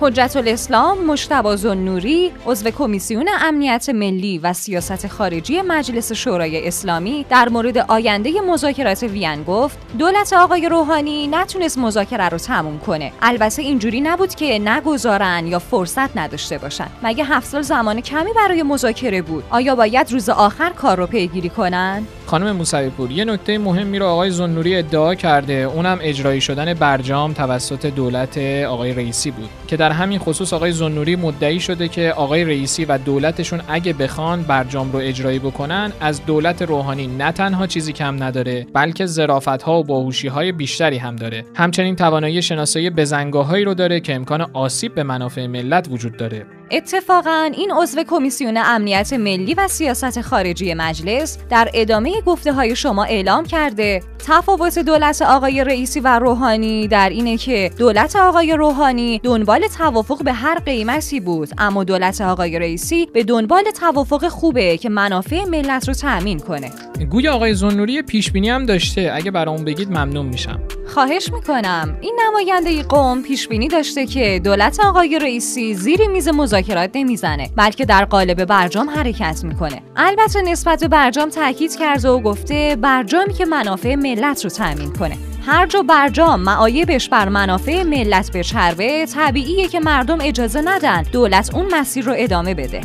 حجت 0.00 0.36
الاسلام 0.36 1.04
مشتبا 1.04 1.54
نوری 1.74 2.32
عضو 2.46 2.70
کمیسیون 2.70 3.28
امنیت 3.40 3.88
ملی 3.88 4.38
و 4.38 4.52
سیاست 4.52 5.06
خارجی 5.06 5.62
مجلس 5.62 6.12
شورای 6.12 6.68
اسلامی 6.68 7.26
در 7.30 7.48
مورد 7.48 7.78
آینده 7.78 8.40
مذاکرات 8.40 9.02
وین 9.02 9.42
گفت 9.42 9.78
دولت 9.98 10.32
آقای 10.32 10.68
روحانی 10.68 11.26
نتونست 11.26 11.78
مذاکره 11.78 12.28
رو 12.28 12.38
تموم 12.38 12.78
کنه. 12.78 13.12
البته 13.22 13.62
اینجوری 13.62 14.00
نبود 14.00 14.34
که 14.34 14.58
نگذارن 14.58 15.46
یا 15.46 15.58
فرصت 15.58 16.16
نداشته 16.16 16.58
باشن. 16.58 16.88
مگه 17.02 17.24
هفت 17.24 17.46
سال 17.46 17.62
زمان 17.62 18.00
کمی 18.00 18.32
برای 18.32 18.62
مذاکره 18.62 19.22
بود؟ 19.22 19.44
آیا 19.50 19.76
باید 19.76 20.12
روز 20.12 20.28
آخر 20.28 20.70
کار 20.70 20.96
رو 20.96 21.06
پیگیری 21.06 21.48
کنن؟ 21.48 22.06
خانم 22.26 22.56
موسوی 22.56 22.90
پور 22.90 23.10
یه 23.10 23.24
نکته 23.24 23.58
مهمی 23.58 23.98
رو 23.98 24.06
آقای 24.06 24.30
زنوری 24.30 24.76
ادعا 24.76 25.14
کرده. 25.14 25.52
اونم 25.52 25.98
اجرایی 26.00 26.40
شدن 26.40 26.74
برجام 26.74 27.32
توسط 27.32 27.86
دولت 27.86 28.38
آقای 28.68 28.92
رئیسی 28.92 29.30
بود. 29.30 29.48
که 29.66 29.76
در 29.76 29.92
همین 29.92 30.18
خصوص 30.18 30.52
آقای 30.52 30.72
زنوری 30.72 31.16
مدعی 31.16 31.60
شده 31.60 31.88
که 31.88 32.12
آقای 32.16 32.44
رئیسی 32.44 32.84
و 32.84 32.98
دولتشون 32.98 33.60
اگه 33.68 33.92
بخوان 33.92 34.42
برجام 34.42 34.92
رو 34.92 34.98
اجرایی 34.98 35.38
بکنن 35.38 35.92
از 36.00 36.26
دولت 36.26 36.62
روحانی 36.62 37.06
نه 37.06 37.32
تنها 37.32 37.66
چیزی 37.66 37.92
کم 37.92 38.22
نداره 38.22 38.66
بلکه 38.72 39.06
ظرافت 39.06 39.62
ها 39.62 39.80
و 39.80 39.84
باهوشی 39.84 40.28
های 40.28 40.52
بیشتری 40.52 40.98
هم 40.98 41.16
داره. 41.16 41.44
همچنین 41.54 41.96
توانایی 41.96 42.42
شناسایی 42.42 42.90
بزنگاهایی 42.90 43.64
رو 43.64 43.74
داره 43.74 44.00
که 44.00 44.14
امکان 44.14 44.40
آسیب 44.52 44.94
به 44.94 45.02
منافع 45.02 45.46
ملت 45.46 45.88
وجود 45.90 46.16
داره. 46.16 46.55
اتفاقا 46.70 47.50
این 47.54 47.72
عضو 47.72 48.02
کمیسیون 48.02 48.56
امنیت 48.56 49.12
ملی 49.12 49.54
و 49.54 49.68
سیاست 49.68 50.20
خارجی 50.20 50.74
مجلس 50.74 51.38
در 51.50 51.70
ادامه 51.74 52.20
گفته 52.20 52.52
های 52.52 52.76
شما 52.76 53.04
اعلام 53.04 53.44
کرده. 53.44 54.02
تفاوت 54.26 54.78
دولت 54.78 55.22
آقای 55.22 55.64
رئیسی 55.64 56.00
و 56.00 56.18
روحانی 56.18 56.88
در 56.88 57.08
اینه 57.08 57.36
که 57.36 57.70
دولت 57.78 58.16
آقای 58.16 58.52
روحانی 58.52 59.18
دنبال 59.18 59.66
توافق 59.78 60.24
به 60.24 60.32
هر 60.32 60.58
قیمتی 60.58 61.20
بود 61.20 61.48
اما 61.58 61.84
دولت 61.84 62.20
آقای 62.20 62.58
رئیسی 62.58 63.06
به 63.06 63.24
دنبال 63.24 63.64
توافق 63.80 64.28
خوبه 64.28 64.76
که 64.76 64.88
منافع 64.88 65.44
ملت 65.44 65.88
رو 65.88 65.94
تأمین 65.94 66.38
کنه. 66.38 66.70
گویا 67.10 67.34
آقای 67.34 67.54
زنوری 67.54 68.02
پیش 68.02 68.30
بینی 68.30 68.50
هم 68.50 68.66
داشته. 68.66 69.10
اگه 69.14 69.30
برام 69.30 69.64
بگید 69.64 69.90
ممنون 69.90 70.26
میشم. 70.26 70.60
خواهش 70.86 71.32
می‌کنم. 71.32 71.98
این 72.00 72.18
نماینده 72.26 72.82
قوم 72.82 73.22
پیش 73.22 73.48
بینی 73.48 73.68
داشته 73.68 74.06
که 74.06 74.40
دولت 74.44 74.80
آقای 74.80 75.18
رئیسی 75.18 75.74
زیر 75.74 76.08
میز 76.08 76.28
مذاکرات 76.28 76.90
نمی‌زنه 76.94 77.50
بلکه 77.56 77.84
در 77.84 78.04
قالب 78.04 78.44
برجام 78.44 78.90
حرکت 78.90 79.44
می‌کنه. 79.44 79.82
البته 79.96 80.42
نسبت 80.42 80.80
به 80.80 80.88
برجام 80.88 81.28
تاکید 81.28 81.76
کرده 81.76 82.08
و 82.08 82.20
گفته 82.20 82.76
برجامی 82.80 83.32
که 83.32 83.44
منافع 83.44 83.94
ملت 83.94 84.44
رو 84.44 84.50
تأمین 84.50 84.92
کنه. 84.92 85.16
هر 85.46 85.66
جا 85.66 85.82
برجام 85.82 86.40
معایبش 86.40 87.08
بر 87.08 87.28
منافع 87.28 87.82
ملت 87.82 88.36
بچربه 88.36 89.06
طبیعیه 89.06 89.68
که 89.68 89.80
مردم 89.80 90.18
اجازه 90.20 90.60
ندن 90.60 91.02
دولت 91.02 91.54
اون 91.54 91.74
مسیر 91.74 92.04
رو 92.04 92.12
ادامه 92.16 92.54
بده. 92.54 92.80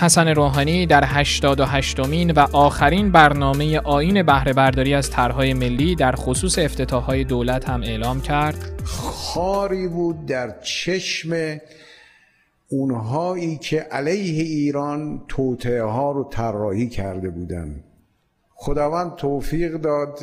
حسن 0.00 0.28
روحانی 0.28 0.86
در 0.86 1.04
88 1.06 2.00
مین 2.00 2.30
و 2.30 2.46
آخرین 2.52 3.12
برنامه 3.12 3.78
آین 3.78 4.22
بهره 4.22 4.52
برداری 4.52 4.94
از 4.94 5.10
طرحهای 5.10 5.54
ملی 5.54 5.94
در 5.94 6.12
خصوص 6.12 6.58
افتتاحهای 6.58 7.24
دولت 7.24 7.68
هم 7.68 7.82
اعلام 7.82 8.20
کرد. 8.20 8.82
خاری 8.84 9.88
بود 9.88 10.26
در 10.26 10.60
چشم 10.60 11.58
اونهایی 12.68 13.56
که 13.56 13.80
علیه 13.80 14.42
ایران 14.42 15.22
توطعه 15.28 15.82
ها 15.82 16.12
رو 16.12 16.24
طراحی 16.24 16.88
کرده 16.88 17.30
بودند. 17.30 17.84
خداوند 18.54 19.14
توفیق 19.14 19.76
داد 19.76 20.18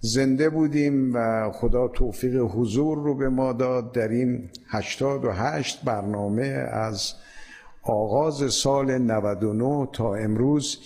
زنده 0.00 0.50
بودیم 0.50 1.14
و 1.14 1.50
خدا 1.54 1.88
توفیق 1.88 2.36
حضور 2.36 2.98
رو 2.98 3.14
به 3.14 3.28
ما 3.28 3.52
داد 3.52 3.92
در 3.92 4.08
این 4.08 4.50
88 4.68 5.84
برنامه 5.84 6.44
از 6.72 7.14
آغاز 7.86 8.54
سال 8.54 8.98
99 8.98 9.88
تا 9.92 10.14
امروز 10.14 10.78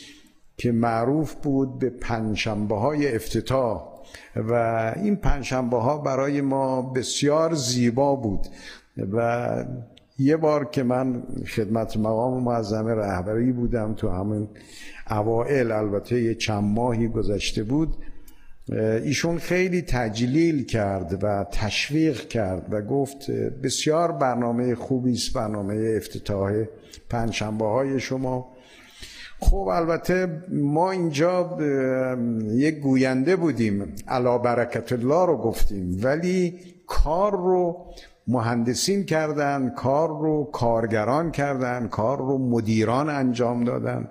که 0.56 0.72
معروف 0.72 1.34
بود 1.34 1.78
به 1.78 1.90
پنجشنبه 1.90 2.74
های 2.76 3.14
افتتاح 3.14 3.88
و 4.36 4.52
این 4.96 5.16
پنجشنبه 5.16 5.76
ها 5.76 5.98
برای 5.98 6.40
ما 6.40 6.82
بسیار 6.82 7.54
زیبا 7.54 8.16
بود 8.16 8.46
و 9.12 9.64
یه 10.18 10.36
بار 10.36 10.64
که 10.64 10.82
من 10.82 11.22
خدمت 11.46 11.96
مقام 11.96 12.42
معظم 12.42 12.86
رهبری 12.86 13.52
بودم 13.52 13.94
تو 13.94 14.08
همون 14.08 14.48
اوائل 15.10 15.72
البته 15.72 16.22
یه 16.22 16.34
چند 16.34 16.64
ماهی 16.64 17.08
گذشته 17.08 17.62
بود 17.62 17.96
ایشون 18.76 19.38
خیلی 19.38 19.82
تجلیل 19.82 20.64
کرد 20.64 21.24
و 21.24 21.44
تشویق 21.52 22.28
کرد 22.28 22.66
و 22.70 22.82
گفت 22.82 23.30
بسیار 23.30 24.12
برنامه 24.12 24.74
خوبی 24.74 25.12
است 25.12 25.32
برنامه 25.32 25.94
افتتاح 25.96 26.64
پنجشنبه 27.10 27.64
های 27.64 28.00
شما. 28.00 28.52
خب 29.40 29.68
البته 29.72 30.42
ما 30.50 30.90
اینجا 30.90 31.58
یک 32.42 32.78
گوینده 32.78 33.36
بودیم 33.36 33.94
علا 34.08 34.38
برکت 34.38 34.92
الله 34.92 35.26
رو 35.26 35.36
گفتیم 35.36 36.00
ولی 36.02 36.58
کار 36.86 37.32
رو 37.32 37.86
مهندسین 38.26 39.04
کردن 39.04 39.70
کار 39.76 40.08
رو 40.08 40.50
کارگران 40.52 41.30
کردن 41.30 41.88
کار 41.88 42.18
رو 42.18 42.38
مدیران 42.38 43.08
انجام 43.08 43.64
دادن 43.64 44.08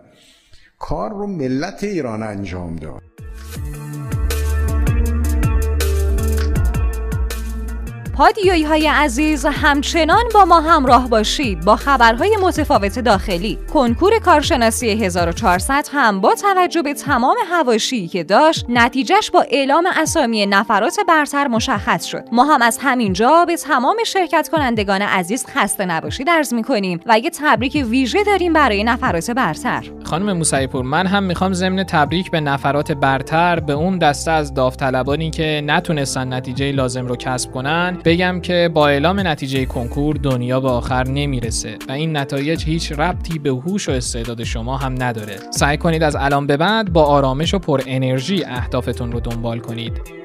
کار 0.80 1.10
رو 1.10 1.28
ملت 1.28 1.84
ایران 1.84 2.24
انجام 2.24 2.76
داد. 2.76 3.02
پادیوی 8.18 8.64
های 8.64 8.88
عزیز 8.88 9.46
همچنان 9.46 10.24
با 10.34 10.46
ما 10.46 10.62
همراه 10.62 11.10
باشید 11.10 11.66
با 11.66 11.76
خبرهای 11.76 12.38
متفاوت 12.42 13.00
داخلی. 13.00 13.58
کنکور 13.74 14.20
کارشناسی 14.20 14.90
1400 14.90 15.88
هم 15.92 16.22
با 16.22 16.36
توجه 16.36 16.82
به 16.82 16.94
تمام 16.94 17.36
هواشی 17.52 18.08
که 18.08 18.24
داشت 18.24 18.66
نتیجهش 18.70 19.30
با 19.30 19.46
اعلام 19.52 19.88
اسامی 19.98 20.46
نفرات 20.46 21.00
برتر 21.08 21.48
مشخص 21.48 22.06
شد. 22.06 22.24
ما 22.32 22.44
هم 22.44 22.62
از 22.62 22.80
همینجا 22.82 23.46
به 23.46 23.58
تمام 23.58 23.98
شرکت 24.06 24.50
کنندگان 24.52 25.02
عزیز 25.02 25.46
خسته 25.46 25.86
نباشید 25.86 26.28
درز 26.28 26.54
می‌کنیم 26.54 27.00
و 27.06 27.20
یه 27.20 27.30
تبریک 27.30 27.86
ویژه 27.90 28.24
داریم 28.24 28.54
برای 28.54 28.84
نفرات 28.84 29.32
برتر. 29.32 29.84
خانم 30.04 30.38
موسعی 30.38 30.68
پور 30.68 30.86
من 30.86 31.08
هم 31.08 31.24
می‌خوام 31.24 31.54
ضمن 31.54 31.84
تبریک 31.84 32.32
به 32.32 32.40
نفرات 32.40 32.92
برتر 32.92 33.60
به 33.60 33.74
اون 33.74 33.98
دسته 33.98 34.32
از 34.32 34.54
داوطلبانی 34.54 35.32
که 35.32 35.64
نتونستن 35.66 36.34
نتیجه 36.34 36.72
لازم 36.72 37.08
رو 37.08 37.16
کسب 37.16 37.52
کنن. 37.52 37.98
بگم 38.08 38.40
که 38.42 38.70
با 38.74 38.88
اعلام 38.88 39.28
نتیجه 39.28 39.66
کنکور 39.66 40.16
دنیا 40.16 40.60
به 40.60 40.70
آخر 40.70 41.08
نمی‌رسه 41.08 41.78
و 41.90 41.92
این 41.92 42.18
نتایج 42.18 42.66
هیچ 42.66 42.92
ربطی 42.92 43.40
به 43.40 43.50
هوش 43.50 43.90
و 43.90 43.92
استعداد 43.92 44.44
شما 44.44 44.78
هم 44.78 45.04
نداره. 45.04 45.36
سعی 45.52 45.78
کنید 45.78 46.04
از 46.04 46.16
الان 46.16 46.48
به 46.48 46.58
بعد 46.58 46.94
با 46.94 47.04
آرامش 47.04 47.54
و 47.54 47.60
پر 47.60 47.82
انرژی 47.88 48.44
اهدافتون 48.44 49.12
رو 49.12 49.20
دنبال 49.20 49.60
کنید. 49.60 50.17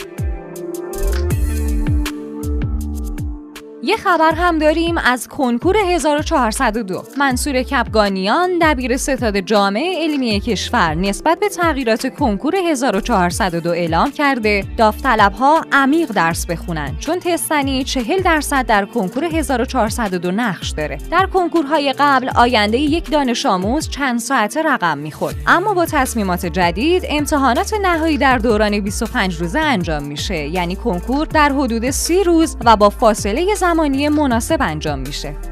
یه 3.85 3.97
خبر 3.97 4.35
هم 4.35 4.59
داریم 4.59 4.99
از 4.99 5.29
کنکور 5.29 5.77
1402 5.77 7.03
منصور 7.19 7.63
کپگانیان 7.63 8.51
دبیر 8.61 8.97
ستاد 8.97 9.39
جامعه 9.39 10.03
علمی 10.03 10.41
کشور 10.41 10.95
نسبت 10.95 11.41
به 11.41 11.49
تغییرات 11.49 12.15
کنکور 12.15 12.57
1402 12.57 13.71
اعلام 13.71 14.11
کرده 14.11 14.65
داوطلب 14.77 15.33
ها 15.33 15.65
عمیق 15.73 16.13
درس 16.13 16.47
بخونن 16.47 16.97
چون 17.01 17.19
تستنی 17.19 17.85
40 17.85 18.23
درصد 18.23 18.67
در 18.67 18.85
کنکور 18.85 19.25
1402 19.25 20.31
نقش 20.31 20.71
داره. 20.71 20.99
در 21.11 21.27
کنکورهای 21.27 21.95
قبل 21.99 22.31
آینده 22.35 22.79
یک 22.79 23.11
دانش 23.11 23.47
آموز 23.47 23.89
چند 23.89 24.19
ساعته 24.19 24.63
رقم 24.63 24.99
می‌خورد. 24.99 25.35
اما 25.47 25.75
با 25.75 25.87
تصمیمات 25.87 26.47
جدید 26.47 27.03
امتحانات 27.09 27.75
نهایی 27.83 28.19
در 28.19 28.39
دوران 28.39 28.81
25 28.81 29.37
روزه 29.37 29.59
انجام 29.59 30.03
میشه. 30.03 30.49
یعنی 30.49 30.77
کنکور 30.77 31.27
در 31.27 31.53
حدود 31.53 31.91
30 31.91 32.25
روز 32.25 32.57
و 32.65 32.77
با 32.77 32.91
فاصله 32.91 33.55
زمان 33.55 33.72
زمانی 33.73 34.09
مناسب 34.09 34.59
انجام 34.61 34.99
میشه. 34.99 35.52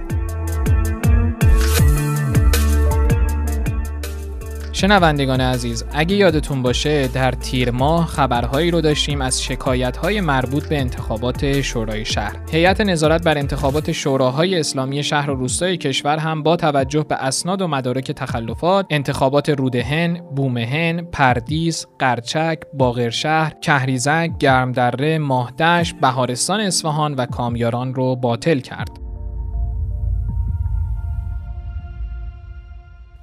شنوندگان 4.80 5.40
عزیز 5.40 5.84
اگه 5.92 6.16
یادتون 6.16 6.62
باشه 6.62 7.08
در 7.08 7.32
تیر 7.32 7.70
ماه 7.70 8.06
خبرهایی 8.06 8.70
رو 8.70 8.80
داشتیم 8.80 9.20
از 9.20 9.42
شکایت‌های 9.42 10.20
مربوط 10.20 10.68
به 10.68 10.78
انتخابات 10.78 11.60
شورای 11.60 12.04
شهر. 12.04 12.36
هیئت 12.52 12.80
نظارت 12.80 13.24
بر 13.24 13.38
انتخابات 13.38 13.92
شوراهای 13.92 14.60
اسلامی 14.60 15.02
شهر 15.02 15.30
و 15.30 15.34
روستای 15.34 15.76
کشور 15.76 16.18
هم 16.18 16.42
با 16.42 16.56
توجه 16.56 17.04
به 17.08 17.14
اسناد 17.14 17.62
و 17.62 17.68
مدارک 17.68 18.12
تخلفات 18.12 18.86
انتخابات 18.90 19.48
رودهن، 19.48 20.20
بومهن، 20.36 21.02
پردیس، 21.12 21.86
قرچک، 21.98 22.58
باغرشهر، 22.74 23.54
کهریزک، 23.60 24.30
گرمدره، 24.38 25.18
ماهدش، 25.18 25.94
بهارستان 25.94 26.60
اصفهان 26.60 27.14
و 27.14 27.26
کامیاران 27.26 27.94
رو 27.94 28.16
باطل 28.16 28.60
کرد. 28.60 29.09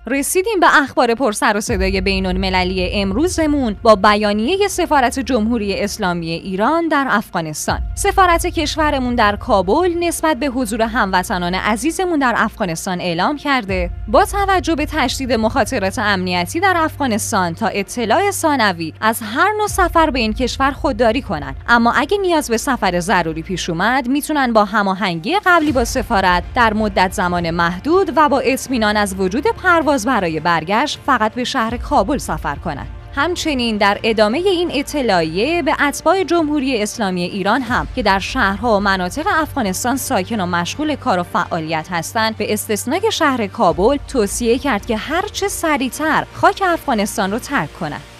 رسیدیم 0.09 0.59
به 0.59 0.67
اخبار 0.81 1.15
پر 1.15 1.31
سر 1.31 1.57
و 1.57 1.61
صدای 1.61 2.01
بین 2.01 2.25
المللی 2.25 2.89
امروزمون 2.93 3.75
با 3.83 3.95
بیانیه 3.95 4.67
سفارت 4.67 5.19
جمهوری 5.19 5.83
اسلامی 5.83 6.31
ایران 6.31 6.87
در 6.87 7.07
افغانستان. 7.09 7.79
سفارت 7.95 8.45
کشورمون 8.45 9.15
در 9.15 9.35
کابل 9.35 9.93
نسبت 9.99 10.37
به 10.37 10.45
حضور 10.47 10.81
هموطنان 10.81 11.53
عزیزمون 11.53 12.19
در 12.19 12.33
افغانستان 12.37 13.01
اعلام 13.01 13.37
کرده 13.37 13.89
با 14.07 14.25
توجه 14.25 14.75
به 14.75 14.85
تشدید 14.85 15.33
مخاطرات 15.33 15.99
امنیتی 15.99 16.59
در 16.59 16.73
افغانستان 16.77 17.55
تا 17.55 17.67
اطلاع 17.67 18.31
ثانوی 18.31 18.93
از 19.01 19.21
هر 19.21 19.51
نوع 19.57 19.67
سفر 19.67 20.09
به 20.09 20.19
این 20.19 20.33
کشور 20.33 20.71
خودداری 20.71 21.21
کنند 21.21 21.55
اما 21.67 21.91
اگه 21.91 22.17
نیاز 22.17 22.49
به 22.49 22.57
سفر 22.57 22.99
ضروری 22.99 23.41
پیش 23.41 23.69
اومد 23.69 24.07
می‌تونن 24.07 24.53
با 24.53 24.65
هماهنگی 24.65 25.35
قبلی 25.45 25.71
با 25.71 25.85
سفارت 25.85 26.43
در 26.55 26.73
مدت 26.73 27.11
زمان 27.11 27.51
محدود 27.51 28.13
و 28.15 28.29
با 28.29 28.39
اطمینان 28.39 28.97
از 28.97 29.15
وجود 29.19 29.47
پرواز 29.47 29.96
برای 30.05 30.39
برگشت 30.39 30.99
فقط 31.05 31.33
به 31.33 31.43
شهر 31.43 31.77
کابل 31.77 32.17
سفر 32.17 32.55
کند. 32.55 32.87
همچنین 33.15 33.77
در 33.77 33.99
ادامه 34.03 34.37
این 34.37 34.71
اطلاعیه 34.73 35.61
به 35.61 35.75
اتباع 35.81 36.23
جمهوری 36.23 36.81
اسلامی 36.81 37.23
ایران 37.23 37.61
هم 37.61 37.87
که 37.95 38.03
در 38.03 38.19
شهرها 38.19 38.77
و 38.77 38.79
مناطق 38.79 39.27
افغانستان 39.29 39.97
ساکن 39.97 40.39
و 40.39 40.45
مشغول 40.45 40.95
کار 40.95 41.19
و 41.19 41.23
فعالیت 41.23 41.87
هستند 41.91 42.37
به 42.37 42.53
استثنای 42.53 43.11
شهر 43.11 43.47
کابل 43.47 43.97
توصیه 44.07 44.57
کرد 44.57 44.85
که 44.85 44.97
هرچه 44.97 45.47
سریعتر 45.47 46.25
خاک 46.33 46.63
افغانستان 46.65 47.31
را 47.31 47.39
ترک 47.39 47.79
کنند. 47.79 48.16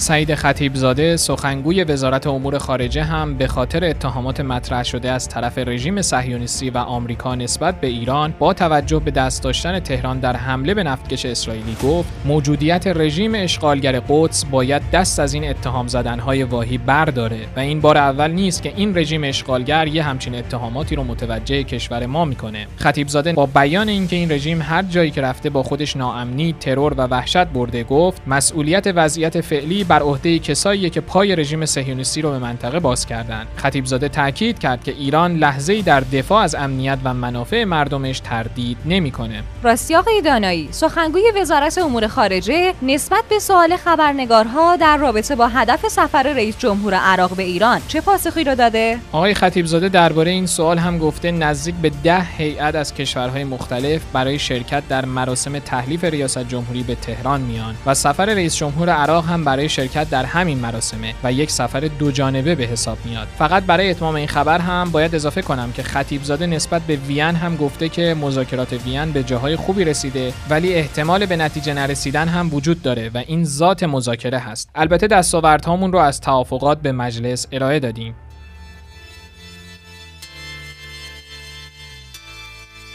سعید 0.00 0.34
خطیبزاده 0.34 1.16
سخنگوی 1.16 1.84
وزارت 1.84 2.26
امور 2.26 2.58
خارجه 2.58 3.02
هم 3.02 3.34
به 3.34 3.46
خاطر 3.46 3.84
اتهامات 3.84 4.40
مطرح 4.40 4.82
شده 4.82 5.10
از 5.10 5.28
طرف 5.28 5.58
رژیم 5.58 6.02
صهیونیستی 6.02 6.70
و 6.70 6.78
آمریکا 6.78 7.34
نسبت 7.34 7.80
به 7.80 7.86
ایران 7.86 8.34
با 8.38 8.52
توجه 8.52 8.98
به 8.98 9.10
دست 9.10 9.42
داشتن 9.42 9.80
تهران 9.80 10.18
در 10.18 10.36
حمله 10.36 10.74
به 10.74 10.82
نفتکش 10.82 11.26
اسرائیلی 11.26 11.76
گفت 11.82 12.08
موجودیت 12.24 12.86
رژیم 12.86 13.34
اشغالگر 13.34 14.00
قدس 14.08 14.44
باید 14.44 14.82
دست 14.92 15.20
از 15.20 15.34
این 15.34 15.50
اتهام 15.50 15.88
زدنهای 15.88 16.42
واهی 16.42 16.78
برداره 16.78 17.40
و 17.56 17.60
این 17.60 17.80
بار 17.80 17.98
اول 17.98 18.30
نیست 18.30 18.62
که 18.62 18.72
این 18.76 18.98
رژیم 18.98 19.24
اشغالگر 19.24 19.86
یه 19.86 20.02
همچین 20.02 20.34
اتهاماتی 20.34 20.96
رو 20.96 21.04
متوجه 21.04 21.62
کشور 21.62 22.06
ما 22.06 22.24
می‌کنه. 22.24 22.66
خطیبزاده 22.76 23.32
با 23.32 23.46
بیان 23.46 23.88
اینکه 23.88 24.16
این 24.16 24.32
رژیم 24.32 24.62
هر 24.62 24.82
جایی 24.82 25.10
که 25.10 25.20
رفته 25.20 25.50
با 25.50 25.62
خودش 25.62 25.96
ناامنی 25.96 26.54
ترور 26.60 26.94
و 26.96 27.06
وحشت 27.06 27.46
برده 27.46 27.84
گفت 27.84 28.22
مسئولیت 28.26 28.92
وضعیت 28.94 29.40
فعلی 29.40 29.84
بر 29.90 30.02
عهده 30.02 30.38
کسایی 30.38 30.90
که 30.90 31.00
پای 31.00 31.36
رژیم 31.36 31.66
صهیونیستی 31.66 32.22
رو 32.22 32.30
به 32.30 32.38
منطقه 32.38 32.80
باز 32.80 33.06
کردند. 33.06 33.46
خطیبزاده 33.56 34.08
تاکید 34.08 34.58
کرد 34.58 34.84
که 34.84 34.92
ایران 34.92 35.36
لحظه‌ای 35.36 35.82
در 35.82 36.00
دفاع 36.00 36.42
از 36.42 36.54
امنیت 36.54 36.98
و 37.04 37.14
منافع 37.14 37.64
مردمش 37.64 38.20
تردید 38.20 38.76
نمی‌کنه. 38.84 39.42
راستی 39.62 39.94
آقای 39.94 40.22
دانایی، 40.22 40.68
سخنگوی 40.70 41.22
وزارت 41.40 41.78
امور 41.78 42.06
خارجه 42.06 42.74
نسبت 42.82 43.24
به 43.28 43.38
سوال 43.38 43.76
خبرنگارها 43.76 44.76
در 44.76 44.96
رابطه 44.96 45.36
با 45.36 45.48
هدف 45.48 45.88
سفر 45.88 46.22
رئیس 46.22 46.58
جمهور 46.58 46.94
عراق 46.94 47.36
به 47.36 47.42
ایران 47.42 47.80
چه 47.88 48.00
پاسخی 48.00 48.44
را 48.44 48.54
داده؟ 48.54 48.98
آقای 49.12 49.34
خطیبزاده 49.34 49.88
درباره 49.88 50.30
این 50.30 50.46
سوال 50.46 50.78
هم 50.78 50.98
گفته 50.98 51.30
نزدیک 51.30 51.74
به 51.74 51.90
ده 52.04 52.22
هیئت 52.36 52.74
از 52.74 52.94
کشورهای 52.94 53.44
مختلف 53.44 54.02
برای 54.12 54.38
شرکت 54.38 54.82
در 54.88 55.04
مراسم 55.04 55.58
تحلیف 55.58 56.04
ریاست 56.04 56.48
جمهوری 56.48 56.82
به 56.82 56.94
تهران 56.94 57.40
میان 57.40 57.74
و 57.86 57.94
سفر 57.94 58.26
رئیس 58.26 58.56
جمهور 58.56 58.90
عراق 58.90 59.24
هم 59.24 59.44
برای 59.44 59.68
شرکت 59.80 60.10
در 60.10 60.24
همین 60.24 60.58
مراسمه 60.58 61.14
و 61.24 61.32
یک 61.32 61.50
سفر 61.50 61.80
دو 61.80 62.10
جانبه 62.10 62.54
به 62.54 62.64
حساب 62.64 62.98
میاد. 63.04 63.28
فقط 63.38 63.62
برای 63.62 63.90
اتمام 63.90 64.14
این 64.14 64.26
خبر 64.26 64.58
هم 64.58 64.90
باید 64.90 65.14
اضافه 65.14 65.42
کنم 65.42 65.72
که 65.72 65.82
خطیب 65.82 66.22
زاده 66.22 66.46
نسبت 66.46 66.82
به 66.82 66.96
وین 66.96 67.34
هم 67.34 67.56
گفته 67.56 67.88
که 67.88 68.14
مذاکرات 68.20 68.72
وین 68.72 69.12
به 69.12 69.22
جاهای 69.22 69.56
خوبی 69.56 69.84
رسیده 69.84 70.32
ولی 70.50 70.74
احتمال 70.74 71.26
به 71.26 71.36
نتیجه 71.36 71.74
نرسیدن 71.74 72.28
هم 72.28 72.54
وجود 72.54 72.82
داره 72.82 73.10
و 73.14 73.22
این 73.26 73.44
ذات 73.44 73.82
مذاکره 73.82 74.38
هست. 74.38 74.70
البته 74.74 75.06
دستاوردهامون 75.06 75.92
رو 75.92 75.98
از 75.98 76.20
توافقات 76.20 76.78
به 76.82 76.92
مجلس 76.92 77.46
ارائه 77.52 77.80
دادیم. 77.80 78.14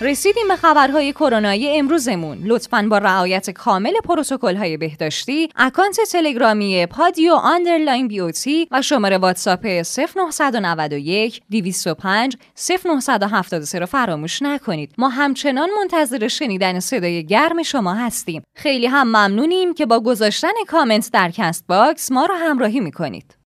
رسیدیم 0.01 0.47
به 0.47 0.55
خبرهای 0.55 1.13
کرونایی 1.13 1.77
امروزمون. 1.77 2.37
لطفا 2.43 2.87
با 2.89 2.97
رعایت 2.97 3.49
پروتکل 3.49 3.93
های 4.41 4.77
بهداشتی 4.77 5.49
اکانت 5.55 5.97
تلگرامی 6.11 6.85
پادیو 6.85 7.33
underline 7.33 8.07
beauty 8.07 8.67
و 8.71 8.81
شماره 8.81 9.17
واتساپ 9.17 9.65
0991 9.65 11.41
205 11.51 12.37
0973 12.85 13.79
رو 13.79 13.85
فراموش 13.85 14.41
نکنید. 14.41 14.93
ما 14.97 15.09
همچنان 15.09 15.69
منتظر 15.79 16.27
شنیدن 16.27 16.79
صدای 16.79 17.25
گرم 17.25 17.63
شما 17.63 17.93
هستیم. 17.93 18.43
خیلی 18.55 18.87
هم 18.87 19.07
ممنونیم 19.07 19.73
که 19.73 19.85
با 19.85 19.99
گذاشتن 19.99 20.53
کامنت 20.67 21.09
در 21.13 21.31
Castbox 21.31 22.11
ما 22.11 22.25
رو 22.25 22.35
همراهی 22.35 22.79
می‌کنید. 22.79 23.44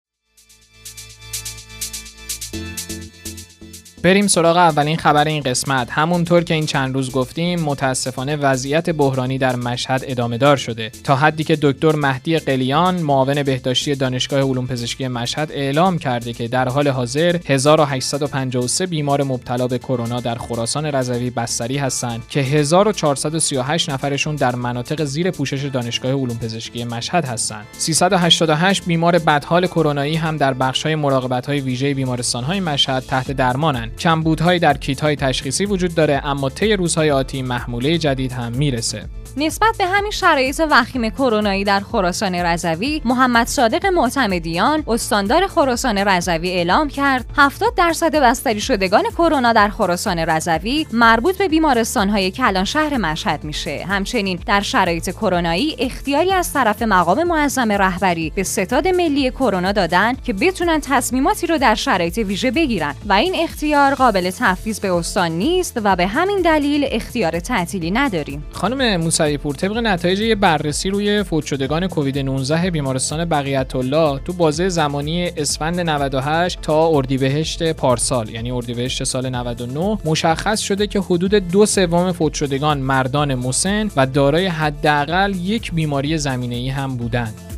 بریم 4.03 4.27
سراغ 4.27 4.57
اولین 4.57 4.97
خبر 4.97 5.27
این 5.27 5.43
قسمت. 5.43 5.87
همونطور 5.91 6.43
که 6.43 6.53
این 6.53 6.65
چند 6.65 6.93
روز 6.93 7.11
گفتیم 7.11 7.59
متاسفانه 7.59 8.35
وضعیت 8.35 8.89
بحرانی 8.89 9.37
در 9.37 9.55
مشهد 9.55 10.03
ادامه 10.07 10.37
دار 10.37 10.57
شده. 10.57 10.91
تا 11.03 11.15
حدی 11.15 11.43
که 11.43 11.57
دکتر 11.61 11.95
مهدی 11.95 12.39
قلیان 12.39 12.95
معاون 12.95 13.43
بهداشتی 13.43 13.95
دانشگاه 13.95 14.41
علوم 14.41 14.67
پزشکی 14.67 15.07
مشهد 15.07 15.51
اعلام 15.51 15.97
کرده 15.97 16.33
که 16.33 16.47
در 16.47 16.69
حال 16.69 16.87
حاضر 16.87 17.39
1853 17.45 18.85
بیمار 18.85 19.23
مبتلا 19.23 19.67
به 19.67 19.77
کرونا 19.77 20.19
در 20.19 20.35
خراسان 20.35 20.85
رضوی 20.85 21.29
بستری 21.29 21.77
هستند 21.77 22.23
که 22.29 22.39
1438 22.39 23.89
نفرشون 23.89 24.35
در 24.35 24.55
مناطق 24.55 25.03
زیر 25.03 25.31
پوشش 25.31 25.65
دانشگاه 25.65 26.11
علوم 26.11 26.37
پزشکی 26.37 26.83
مشهد 26.83 27.25
هستند. 27.25 27.65
388 27.77 28.85
بیمار 28.85 29.19
بدحال 29.19 29.67
کرونایی 29.67 30.15
هم 30.15 30.37
در 30.37 30.53
بخش‌های 30.53 30.95
مراقبت‌های 30.95 31.59
ویژه 31.59 31.93
بیمارستان‌های 31.93 32.59
مشهد 32.59 33.03
تحت 33.03 33.31
درمانند. 33.31 33.90
کمبودهایی 33.99 34.59
در 34.59 34.77
کیت‌های 34.77 35.15
تشخیصی 35.15 35.65
وجود 35.65 35.95
داره 35.95 36.21
اما 36.23 36.49
طی 36.49 36.73
روزهای 36.73 37.11
آتی 37.11 37.41
محموله 37.41 37.97
جدید 37.97 38.31
هم 38.31 38.51
می‌رسه. 38.51 39.20
نسبت 39.37 39.75
به 39.77 39.85
همین 39.85 40.11
شرایط 40.11 40.61
وخیم 40.71 41.09
کرونایی 41.09 41.63
در 41.63 41.79
خراسان 41.79 42.35
رضوی 42.35 43.01
محمد 43.05 43.47
صادق 43.47 43.85
معتمدیان 43.85 44.83
استاندار 44.87 45.47
خراسان 45.47 45.97
رضوی 45.97 46.49
اعلام 46.49 46.89
کرد 46.89 47.25
70 47.37 47.75
درصد 47.75 48.15
بستری 48.15 48.61
شدگان 48.61 49.03
کرونا 49.03 49.53
در 49.53 49.69
خراسان 49.69 50.19
رضوی 50.19 50.87
مربوط 50.93 51.37
به 51.37 51.47
بیمارستان‌های 51.47 52.31
کلان 52.31 52.65
شهر 52.65 52.97
مشهد 52.97 53.43
میشه. 53.43 53.85
همچنین 53.89 54.39
در 54.45 54.61
شرایط 54.61 55.09
کرونایی 55.09 55.75
اختیاری 55.79 56.31
از 56.31 56.53
طرف 56.53 56.81
مقام 56.81 57.23
معظم 57.23 57.71
رهبری 57.71 58.31
به 58.35 58.43
ستاد 58.43 58.87
ملی 58.87 59.31
کرونا 59.31 59.71
دادن 59.71 60.13
که 60.13 60.33
بتونن 60.33 60.81
تصمیماتی 60.81 61.47
رو 61.47 61.57
در 61.57 61.75
شرایط 61.75 62.17
ویژه 62.17 62.51
بگیرن 62.51 62.95
و 63.05 63.13
این 63.13 63.35
اختیار 63.35 63.95
قابل 63.95 64.31
تفویض 64.39 64.79
به 64.79 64.93
استان 64.93 65.31
نیست 65.31 65.81
و 65.83 65.95
به 65.95 66.07
همین 66.07 66.41
دلیل 66.41 66.87
اختیار 66.91 67.39
تعطیلی 67.39 67.91
نداریم. 67.91 68.45
خانم 68.51 69.01
موسوی 69.01 69.20
پور 69.21 69.55
طبق 69.55 69.77
نتایج 69.77 70.19
یه 70.19 70.35
بررسی 70.35 70.89
روی 70.89 71.23
فوت 71.23 71.45
شدگان 71.45 71.87
کووید 71.87 72.19
19 72.19 72.71
بیمارستان 72.71 73.25
بقیت 73.25 73.75
الله 73.75 74.19
تو 74.19 74.33
بازه 74.33 74.69
زمانی 74.69 75.31
اسفند 75.37 75.79
98 75.79 76.61
تا 76.61 76.87
اردیبهشت 76.87 77.71
پارسال 77.73 78.29
یعنی 78.29 78.51
اردیبهشت 78.51 79.03
سال 79.03 79.29
99 79.29 79.97
مشخص 80.05 80.59
شده 80.59 80.87
که 80.87 80.99
حدود 80.99 81.35
دو 81.35 81.65
سوم 81.65 82.11
فوت 82.11 82.33
شدگان 82.33 82.77
مردان 82.77 83.35
مسن 83.35 83.91
و 83.95 84.05
دارای 84.05 84.47
حداقل 84.47 85.33
یک 85.35 85.73
بیماری 85.73 86.17
زمینه‌ای 86.17 86.69
هم 86.69 86.97
بودند. 86.97 87.50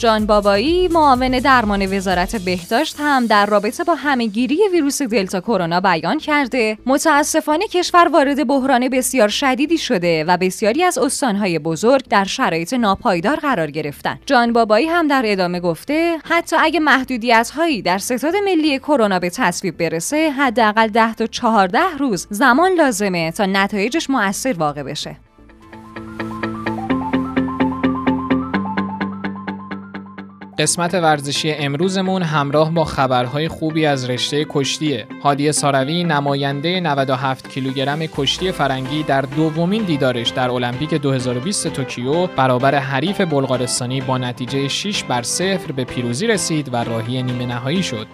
جان 0.00 0.26
بابایی 0.26 0.88
معاون 0.88 1.38
درمان 1.38 1.96
وزارت 1.96 2.36
بهداشت 2.36 2.96
هم 2.98 3.26
در 3.26 3.46
رابطه 3.46 3.84
با 3.84 3.94
همهگیری 3.94 4.58
ویروس 4.72 5.02
دلتا 5.02 5.40
کرونا 5.40 5.80
بیان 5.80 6.18
کرده. 6.18 6.78
متاسفانه 6.86 7.66
کشور 7.66 8.08
وارد 8.08 8.46
بحران 8.46 8.88
بسیار 8.88 9.28
شدیدی 9.28 9.78
شده 9.78 10.24
و 10.24 10.36
بسیاری 10.36 10.82
از 10.84 10.98
استانهای 10.98 11.58
بزرگ 11.58 12.08
در 12.08 12.24
شرایط 12.24 12.74
ناپایدار 12.74 13.36
قرار 13.36 13.70
گرفتن. 13.70 14.18
جان 14.26 14.52
بابایی 14.52 14.86
هم 14.86 15.08
در 15.08 15.22
ادامه 15.24 15.60
گفته 15.60 16.18
حتی 16.24 16.56
اگه 16.60 16.80
محدودیت 16.80 17.50
هایی 17.56 17.82
در 17.82 17.98
ستاد 17.98 18.34
ملی 18.44 18.78
کرونا 18.78 19.18
به 19.18 19.30
تصویب 19.30 19.76
برسه 19.76 20.30
حداقل 20.30 20.88
10 20.88 21.14
تا 21.14 21.26
14 21.26 21.78
روز 21.98 22.26
زمان 22.30 22.72
لازمه 22.72 23.32
تا 23.32 23.46
نتایجش 23.46 24.10
مؤثر 24.10 24.52
واقع 24.52 24.82
بشه. 24.82 25.29
قسمت 30.60 30.94
ورزشی 30.94 31.52
امروزمون 31.52 32.22
همراه 32.22 32.74
با 32.74 32.84
خبرهای 32.84 33.48
خوبی 33.48 33.86
از 33.86 34.10
رشته 34.10 34.46
کشتیه. 34.48 35.06
هادی 35.22 35.52
ساروی 35.52 36.04
نماینده 36.04 36.80
97 36.80 37.48
کیلوگرم 37.48 37.98
کشتی 37.98 38.52
فرنگی 38.52 39.02
در 39.02 39.20
دومین 39.20 39.82
دیدارش 39.82 40.28
در 40.28 40.50
المپیک 40.50 40.94
2020 40.94 41.68
توکیو 41.68 42.26
برابر 42.26 42.74
حریف 42.74 43.20
بلغارستانی 43.20 44.00
با 44.00 44.18
نتیجه 44.18 44.68
6 44.68 45.04
بر 45.04 45.22
0 45.22 45.72
به 45.72 45.84
پیروزی 45.84 46.26
رسید 46.26 46.74
و 46.74 46.84
راهی 46.84 47.22
نیمه 47.22 47.46
نهایی 47.46 47.82
شد. 47.82 48.06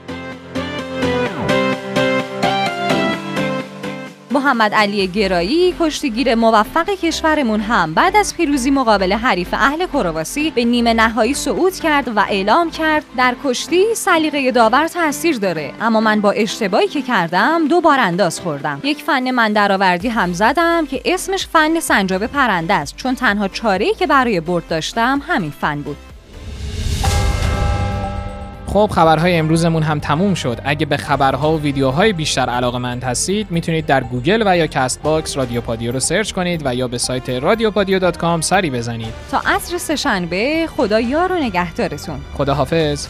محمد 4.37 4.75
علی 4.75 5.07
گرایی 5.07 5.75
کشتیگیر 5.81 6.35
موفق 6.35 6.90
کشورمون 6.90 7.61
هم 7.61 7.94
بعد 7.94 8.16
از 8.16 8.37
پیروزی 8.37 8.70
مقابل 8.70 9.12
حریف 9.12 9.49
اهل 9.55 9.87
کرواسی 9.87 10.51
به 10.51 10.64
نیمه 10.64 10.94
نهایی 10.94 11.35
صعود 11.35 11.75
کرد 11.75 12.16
و 12.16 12.20
اعلام 12.20 12.70
کرد 12.70 13.05
در 13.16 13.37
کشتی 13.44 13.94
سلیقه 13.94 14.51
داور 14.51 14.88
تاثیر 14.88 15.38
داره. 15.38 15.72
اما 15.81 16.01
من 16.01 16.20
با 16.20 16.31
اشتباهی 16.31 16.88
که 16.88 17.03
کردم 17.03 17.68
دو 17.68 17.81
بارانداز 17.80 18.40
خوردم. 18.40 18.81
یک 18.85 19.03
فن 19.03 19.31
من 19.31 19.53
درآوردی 19.53 20.09
هم 20.09 20.33
زدم 20.33 20.87
که 20.87 21.03
اسمش 21.05 21.46
فن 21.46 21.81
سنجاب 21.81 22.27
پرنده 22.27 22.75
است. 22.75 22.96
چون 22.96 23.14
تنها 23.14 23.49
چاره‌ای 23.49 23.94
که 23.94 24.07
برای 24.07 24.40
برد 24.40 24.68
داشتم 24.68 25.22
همین 25.29 25.51
فن 25.51 25.81
بود. 25.83 26.05
خب 28.66 28.90
خبرهای 28.92 29.37
امروزمون 29.37 29.83
هم 29.83 29.98
تموم 29.98 30.35
شد. 30.35 30.61
اگه 30.64 30.87
به 30.87 30.96
خبرها 30.96 31.52
و 31.52 31.61
ویدیوهای 31.61 32.12
بیشتر 32.12 32.48
علاقه 32.48 32.79
مند 32.79 33.05
هستید 33.05 33.50
می‌تونید 33.50 33.87
در 33.87 34.05
گوگل 34.05 34.42
و 34.46 34.57
یا 34.57 34.66
Castbox 34.66 35.37
رادیو 35.37 35.61
پادیو 35.61 35.92
رو 35.92 36.00
search 36.00 36.32
کنید 36.33 36.62
و 36.64 36.74
یا 36.74 36.88
به 36.88 36.98
سایت 36.98 37.31
رادیوپادیو 37.30 38.04
.com 38.04 38.40
سری 38.40 38.70
بزنید. 38.70 39.14
تا 39.31 39.42
عصر 39.46 39.79
سهشنبه 39.79 40.66
خدا 40.76 41.00
یار 41.00 41.33
و 41.33 41.37
نگهدارتون. 41.37 42.18
خدا 42.35 42.55
حافظ 42.55 43.07